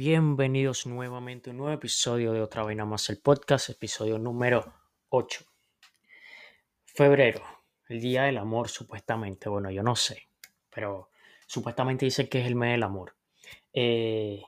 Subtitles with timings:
[0.00, 4.72] Bienvenidos nuevamente a un nuevo episodio de Otra Vaina Más el Podcast, episodio número
[5.08, 5.44] 8.
[6.84, 7.42] Febrero,
[7.88, 9.48] el Día del Amor, supuestamente.
[9.48, 10.28] Bueno, yo no sé,
[10.70, 11.10] pero
[11.48, 13.16] supuestamente dice que es el mes del amor.
[13.72, 14.40] Eh,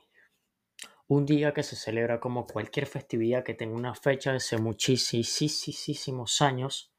[1.07, 6.93] un día que se celebra como cualquier festividad que tenga una fecha hace muchísimos años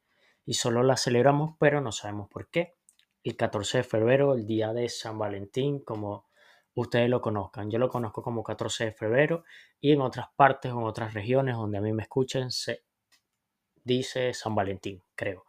[0.45, 2.75] y solo la celebramos, pero no sabemos por qué.
[3.25, 6.27] El 14 de febrero, el día de San Valentín, como
[6.75, 7.71] ustedes lo conozcan.
[7.71, 9.45] Yo lo conozco como 14 de febrero
[9.81, 12.85] y en otras partes o en otras regiones donde a mí me escuchen se
[13.85, 15.45] dice San Valentín, creo.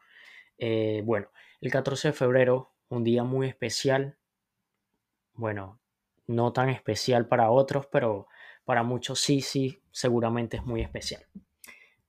[0.58, 1.30] Eh, bueno,
[1.62, 4.18] el 14 de febrero, un día muy especial.
[5.34, 5.80] Bueno,
[6.28, 8.28] no tan especial para otros, pero
[8.66, 11.26] para muchos sí, sí, seguramente es muy especial.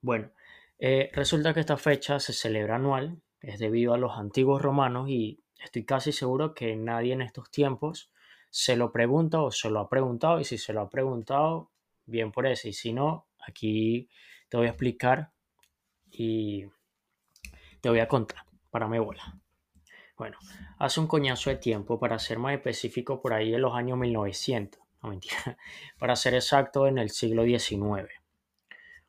[0.01, 0.31] Bueno,
[0.79, 5.43] eh, resulta que esta fecha se celebra anual, es debido a los antiguos romanos y
[5.63, 8.11] estoy casi seguro que nadie en estos tiempos
[8.55, 11.71] se lo pregunta o se lo ha preguntado y si se lo ha preguntado,
[12.05, 12.69] bien por eso.
[12.69, 14.07] Y si no, aquí
[14.47, 15.33] te voy a explicar
[16.09, 16.65] y
[17.81, 19.37] te voy a contar para mi bola.
[20.15, 20.37] Bueno,
[20.79, 24.81] hace un coñazo de tiempo, para ser más específico, por ahí en los años 1900,
[25.03, 25.35] no mentira,
[25.99, 28.07] para ser exacto, en el siglo XIX.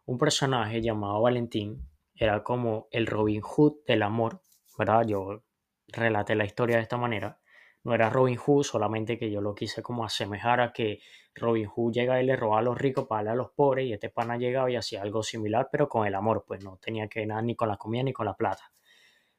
[0.06, 4.42] Un personaje llamado Valentín era como el Robin Hood del amor,
[4.76, 5.06] ¿verdad?
[5.06, 5.44] Yo
[5.86, 7.38] relaté la historia de esta manera
[7.86, 10.98] no era Robin Hood, solamente que yo lo quise como asemejar a que
[11.36, 13.92] Robin Hood llega y le roba a los ricos para darle a los pobres y
[13.92, 17.24] este pana llegaba y hacía algo similar, pero con el amor, pues no tenía que
[17.24, 18.72] nada ni con la comida ni con la plata.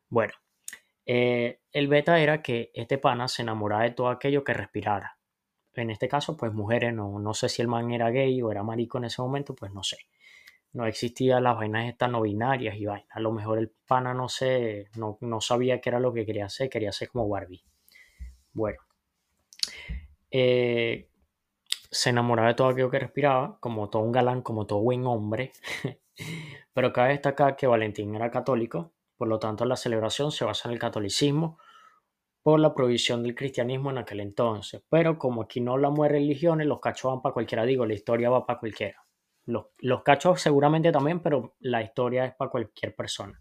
[0.07, 0.31] Bueno,
[1.05, 5.17] eh, el beta era que este pana se enamoraba de todo aquello que respirara.
[5.73, 8.63] En este caso, pues mujeres, no, no sé si el man era gay o era
[8.63, 9.97] marico en ese momento, pues no sé.
[10.71, 13.09] No existían las vainas estas no binarias y vainas.
[13.11, 16.45] A lo mejor el pana no sé, no, no sabía qué era lo que quería
[16.45, 17.61] hacer, quería ser como Barbie.
[18.57, 18.79] Bueno,
[20.31, 21.11] eh,
[21.91, 25.51] se enamoraba de todo aquello que respiraba, como todo un galán, como todo buen hombre.
[26.73, 30.73] Pero cabe destacar que Valentín era católico, por lo tanto la celebración se basa en
[30.73, 31.59] el catolicismo
[32.41, 34.81] por la prohibición del cristianismo en aquel entonces.
[34.89, 38.31] Pero como aquí no hablamos de religiones, los cachos van para cualquiera, digo, la historia
[38.31, 39.05] va para cualquiera.
[39.45, 43.39] Los, los cachos seguramente también, pero la historia es para cualquier persona.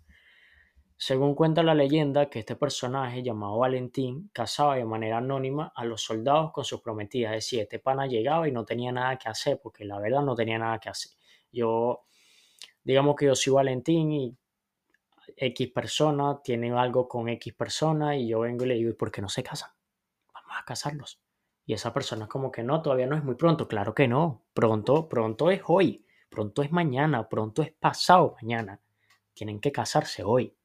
[0.99, 6.03] Según cuenta la leyenda, que este personaje llamado Valentín cazaba de manera anónima a los
[6.03, 7.33] soldados con sus prometidas.
[7.33, 10.35] Es decir, este pana llegaba y no tenía nada que hacer, porque la verdad no
[10.35, 11.12] tenía nada que hacer.
[11.53, 12.05] Yo,
[12.83, 14.37] digamos que yo soy Valentín y
[15.37, 19.12] X persona tiene algo con X persona y yo vengo y le digo, ¿y por
[19.12, 19.71] qué no se casan?
[20.33, 21.21] Vamos a casarlos.
[21.67, 23.69] Y esa persona es como que no, todavía no es muy pronto.
[23.69, 24.45] Claro que no.
[24.55, 26.06] Pronto, pronto es hoy.
[26.31, 27.29] Pronto es mañana.
[27.29, 28.81] Pronto es pasado mañana.
[29.35, 30.56] Tienen que casarse hoy.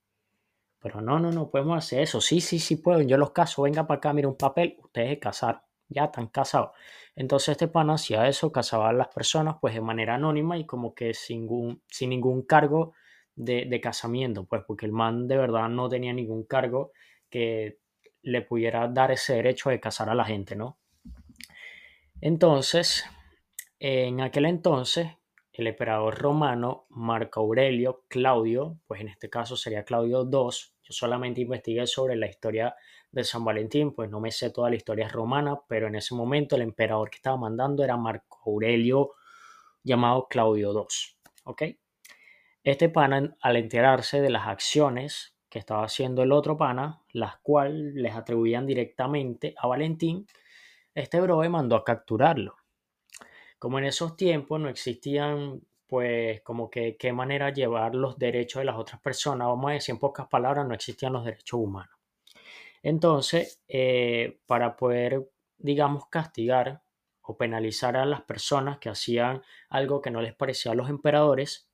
[0.81, 2.19] Pero no, no, no podemos hacer eso.
[2.21, 3.01] Sí, sí, sí puedo.
[3.01, 3.63] Yo los caso.
[3.63, 4.77] Venga para acá, mira un papel.
[4.83, 5.61] Ustedes casaron.
[5.89, 6.71] Ya están casados.
[7.15, 10.95] Entonces este pana hacía eso, casaba a las personas pues de manera anónima y como
[10.95, 12.93] que sin ningún, sin ningún cargo
[13.35, 14.45] de, de casamiento.
[14.45, 16.93] Pues porque el man de verdad no tenía ningún cargo
[17.29, 17.79] que
[18.23, 20.77] le pudiera dar ese derecho de casar a la gente, ¿no?
[22.21, 23.03] Entonces,
[23.79, 25.07] en aquel entonces,
[25.61, 30.49] el emperador romano Marco Aurelio Claudio, pues en este caso sería Claudio II,
[30.83, 32.75] yo solamente investigué sobre la historia
[33.11, 36.55] de San Valentín, pues no me sé toda la historia romana, pero en ese momento
[36.55, 39.11] el emperador que estaba mandando era Marco Aurelio
[39.83, 41.63] llamado Claudio II, ¿ok?
[42.63, 47.93] Este pana, al enterarse de las acciones que estaba haciendo el otro pana, las cuales
[47.93, 50.25] les atribuían directamente a Valentín,
[50.93, 52.60] este broe mandó a capturarlo
[53.61, 58.65] como en esos tiempos no existían, pues, como que qué manera llevar los derechos de
[58.65, 61.95] las otras personas, vamos a decir en pocas palabras, no existían los derechos humanos.
[62.81, 65.29] Entonces, eh, para poder,
[65.59, 66.81] digamos, castigar
[67.21, 71.69] o penalizar a las personas que hacían algo que no les parecía a los emperadores,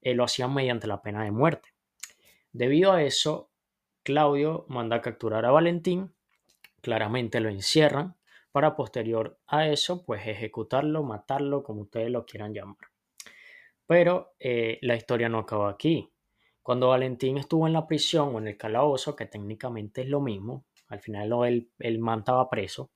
[0.00, 1.68] eh, lo hacían mediante la pena de muerte.
[2.50, 3.50] Debido a eso,
[4.04, 6.14] Claudio manda a capturar a Valentín,
[6.80, 8.16] claramente lo encierran,
[8.56, 12.88] para posterior a eso, pues ejecutarlo, matarlo, como ustedes lo quieran llamar.
[13.86, 16.10] Pero eh, la historia no acaba aquí.
[16.62, 20.64] Cuando Valentín estuvo en la prisión o en el calabozo, que técnicamente es lo mismo,
[20.88, 22.90] al final él, él man estaba preso,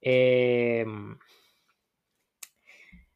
[0.00, 1.18] em,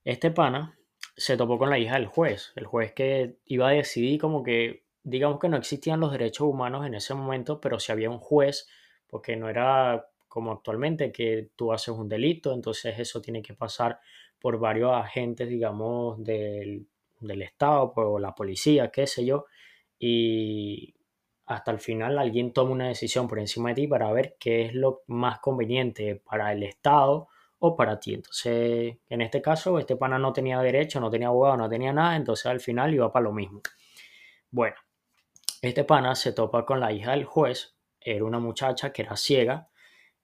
[0.03, 0.77] este pana
[1.17, 4.83] se topó con la hija del juez, el juez que iba a decidir como que,
[5.05, 8.69] digamos que no existían los derechos humanos en ese momento, pero si había un juez,
[9.07, 14.01] porque no era como actualmente, que tú haces un delito, entonces eso tiene que pasar
[14.41, 16.87] por varios agentes, digamos, del,
[17.21, 19.47] Estado, por la policía, qué sé yo,
[19.99, 20.95] y
[21.47, 24.75] hasta el final alguien toma una decisión por encima de ti para ver qué es
[24.75, 27.29] lo más conveniente para el Estado
[27.59, 28.15] o para ti.
[28.15, 32.15] Entonces, en este caso, este pana no tenía derecho, no tenía abogado, no tenía nada,
[32.17, 33.63] entonces al final iba para lo mismo.
[34.51, 34.77] Bueno,
[35.61, 39.69] este pana se topa con la hija del juez, era una muchacha que era ciega,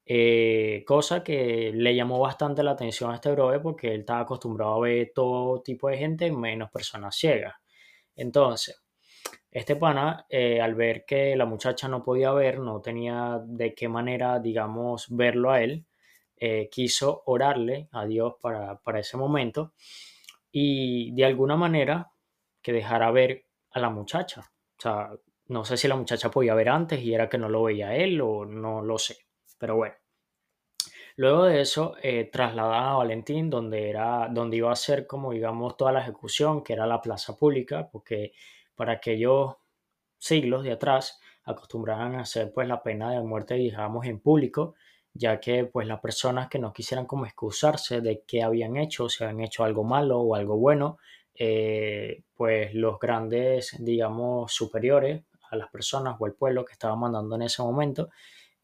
[0.07, 4.75] eh, cosa que le llamó bastante la atención a este brother porque él estaba acostumbrado
[4.75, 7.55] a ver todo tipo de gente, menos personas ciegas.
[8.17, 8.83] Entonces,
[9.51, 13.89] este pana, eh, al ver que la muchacha no podía ver, no tenía de qué
[13.89, 15.87] manera, digamos, verlo a él,
[16.37, 19.73] eh, quiso orarle a Dios para, para ese momento
[20.51, 22.11] y de alguna manera
[22.61, 24.41] que dejara ver a la muchacha.
[24.79, 25.11] O sea,
[25.47, 28.21] no sé si la muchacha podía ver antes y era que no lo veía él
[28.21, 29.24] o no lo sé.
[29.59, 29.95] Pero bueno.
[31.17, 35.77] Luego de eso, eh, trasladaban a Valentín, donde, era, donde iba a ser como, digamos,
[35.77, 38.33] toda la ejecución, que era la plaza pública, porque
[38.75, 39.55] para aquellos
[40.19, 44.75] siglos de atrás acostumbraban hacer pues la pena de muerte, digamos, en público,
[45.13, 49.23] ya que pues las personas que no quisieran como excusarse de qué habían hecho, si
[49.23, 50.99] habían hecho algo malo o algo bueno,
[51.35, 57.37] eh, pues los grandes, digamos, superiores a las personas o el pueblo que estaba mandando
[57.37, 58.11] en ese momento,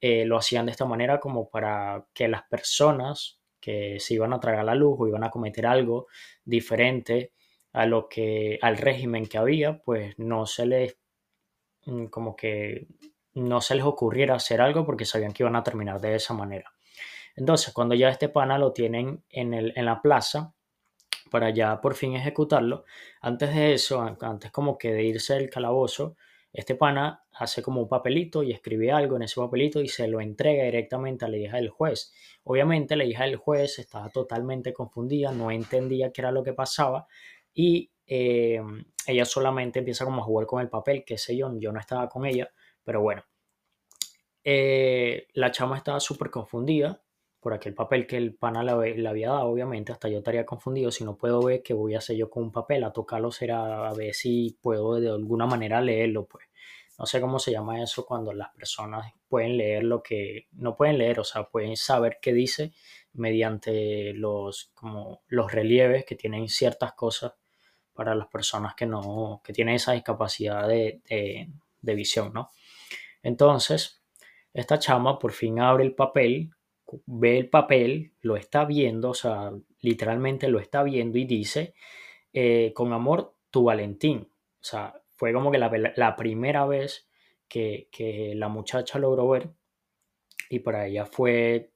[0.01, 4.41] eh, lo hacían de esta manera como para que las personas que se iban a
[4.41, 6.07] tragar la luz o iban a cometer algo
[6.45, 7.33] diferente
[7.73, 10.99] a lo que al régimen que había, pues no se les
[11.87, 12.89] mm, como que
[13.35, 16.73] no se les ocurriera hacer algo porque sabían que iban a terminar de esa manera.
[17.37, 20.55] Entonces, cuando ya este pana lo tienen en, el, en la plaza
[21.31, 22.85] para ya por fin ejecutarlo,
[23.21, 26.17] antes de eso, antes como que de irse del calabozo,
[26.53, 30.21] este pana hace como un papelito y escribe algo en ese papelito y se lo
[30.21, 32.13] entrega directamente a la hija del juez.
[32.45, 37.07] Obviamente la hija del juez estaba totalmente confundida, no entendía qué era lo que pasaba
[37.55, 38.61] y eh,
[39.07, 42.09] ella solamente empieza como a jugar con el papel, qué sé yo, yo no estaba
[42.09, 42.51] con ella,
[42.83, 43.23] pero bueno.
[44.43, 47.03] Eh, la chama estaba súper confundida
[47.41, 51.05] por aquel papel que el pana le, había dado, obviamente, hasta yo estaría confundido, si
[51.05, 53.95] no puedo ver qué voy a hacer yo con un papel, a tocarlo será a
[53.95, 56.47] ver si puedo de alguna manera leerlo, pues.
[56.99, 60.99] No sé cómo se llama eso cuando las personas pueden leer lo que no pueden
[60.99, 62.73] leer, o sea, pueden saber qué dice
[63.15, 67.33] mediante los, como los relieves que tienen ciertas cosas
[67.95, 71.01] para las personas que no, que tienen esa discapacidad de,
[71.81, 72.51] de visión, ¿no?
[73.23, 74.03] Entonces,
[74.53, 76.51] esta chama por fin abre el papel
[77.07, 81.75] ve el papel, lo está viendo, o sea, literalmente lo está viendo y dice,
[82.33, 84.29] eh, con amor, tu Valentín.
[84.61, 87.09] O sea, fue como que la, primera vez
[87.49, 87.89] que,
[88.37, 89.51] la muchacha logró ver
[90.49, 91.73] y para ella fue,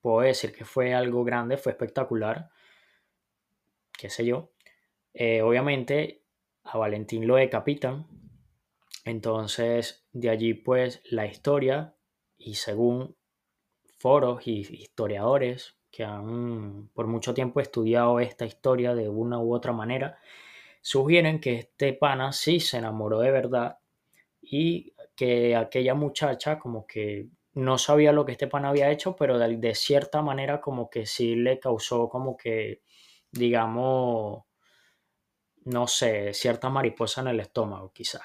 [0.00, 2.50] puedo decir que fue algo grande, fue espectacular,
[3.98, 4.52] qué sé yo.
[5.14, 6.22] Eh, obviamente
[6.64, 8.06] a Valentín lo decapitan,
[9.04, 11.94] entonces de allí pues la historia
[12.36, 13.16] y según
[14.06, 19.72] foros y historiadores que han por mucho tiempo estudiado esta historia de una u otra
[19.72, 20.20] manera,
[20.80, 23.78] sugieren que este pana sí se enamoró de verdad
[24.40, 29.40] y que aquella muchacha como que no sabía lo que este pana había hecho, pero
[29.40, 32.82] de, cierta manera como que sí le causó como que,
[33.32, 34.44] digamos,
[35.64, 38.22] no sé, cierta mariposa en el estómago quizás.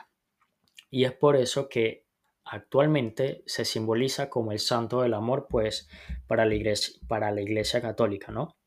[0.92, 2.06] Y es por eso que
[2.46, 5.90] actualmente se simboliza como el santo del amor, pues,
[6.28, 8.58] para la iglesia, para la iglesia católica, ¿no?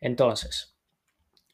[0.00, 0.76] Entonces,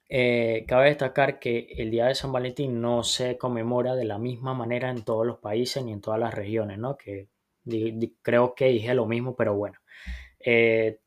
[0.09, 4.55] eh, cabe destacar que el día de San Valentín no se conmemora de la misma
[4.55, 6.97] manera en todos los países ni en todas las regiones, ¿no?
[6.97, 7.29] Que
[8.23, 9.79] creo que dije lo mismo, pero bueno.
[10.41, 11.01] Eh,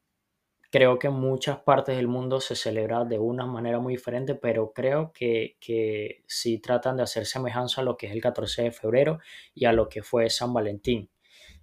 [0.69, 4.73] creo que en muchas partes del mundo se celebra de una manera muy diferente, pero
[4.73, 8.71] creo que, que sí tratan de hacer semejanza a lo que es el 14 de
[8.71, 9.19] febrero
[9.53, 11.09] y a lo que fue San Valentín.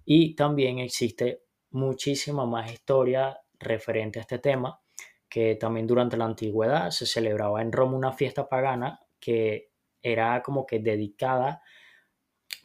[0.05, 4.81] Y también existe muchísima más historia referente a este tema,
[5.29, 9.71] que también durante la antigüedad se celebraba en Roma una fiesta pagana que
[10.01, 11.61] era como que dedicada,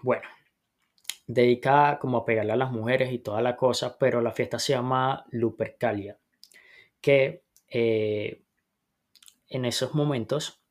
[0.03, 0.29] bueno,
[1.27, 4.75] dedicada como a pegarle a las mujeres y toda la cosa, pero la fiesta se
[4.75, 6.21] llama Lupercalia
[7.01, 8.43] que eh,
[9.49, 10.63] en esos momentos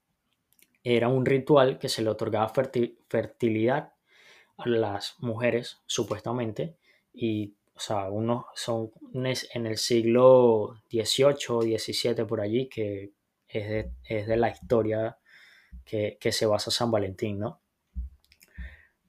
[0.84, 2.52] era un ritual que se le otorgaba
[3.10, 3.94] fertilidad
[4.58, 6.78] a las mujeres, supuestamente,
[7.14, 13.12] y, o sea, unos son en el siglo XVIII, XVII, por allí, que
[13.48, 15.18] es de, la historia
[15.84, 17.62] que, que, se basa San Valentín, ¿no?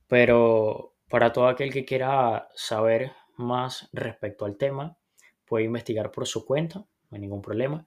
[0.06, 4.96] Pero para todo aquel que quiera saber más respecto al tema,
[5.44, 7.86] puede investigar por su cuenta no hay ningún problema.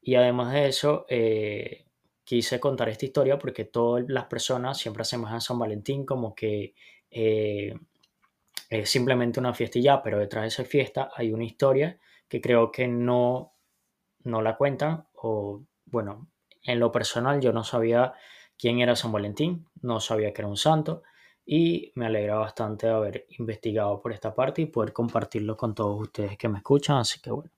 [0.00, 1.86] Y además de eso, eh,
[2.24, 6.74] quise contar esta historia porque todas las personas siempre asemejan San Valentín como que
[7.10, 7.74] eh,
[8.68, 11.98] es simplemente una fiesta y ya, pero detrás de esa fiesta hay una historia
[12.28, 13.54] que creo que no,
[14.24, 16.28] no la cuentan o bueno,
[16.62, 18.14] en lo personal yo no sabía
[18.56, 21.02] quién era San Valentín, no sabía que era un santo
[21.44, 26.38] y me alegra bastante haber investigado por esta parte y poder compartirlo con todos ustedes
[26.38, 26.96] que me escuchan.
[26.96, 27.50] Así que bueno,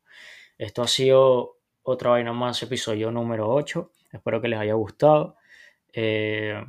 [0.58, 3.90] esto ha sido otra vaina más, episodio número 8.
[4.12, 5.36] Espero que les haya gustado.
[5.92, 6.62] Eh,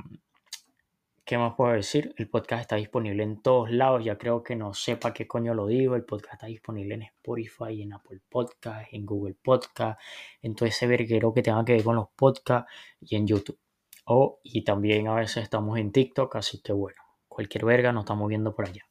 [1.25, 2.13] ¿Qué más puedo decir?
[2.17, 4.05] El podcast está disponible en todos lados.
[4.05, 5.95] Ya creo que no sepa qué coño lo digo.
[5.95, 9.99] El podcast está disponible en Spotify, en Apple Podcast, en Google Podcast,
[10.43, 13.57] en todo ese verguero que tenga que ver con los podcasts y en YouTube.
[14.05, 18.29] Oh, y también a veces estamos en TikTok, así que bueno, cualquier verga nos estamos
[18.29, 18.87] viendo por allá.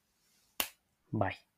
[1.12, 1.53] Bye.